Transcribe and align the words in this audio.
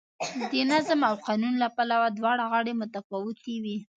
د 0.51 0.53
نظم 0.71 0.99
او 1.09 1.15
قانون 1.27 1.53
له 1.63 1.67
پلوه 1.75 2.07
دواړه 2.17 2.43
غاړې 2.51 2.73
متفاوتې 2.81 3.55
وې. 3.63 3.77